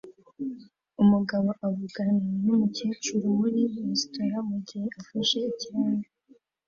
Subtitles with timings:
[1.01, 6.07] Umugabo uvugana numukecuru muri resitora mugihe afashe ikirahure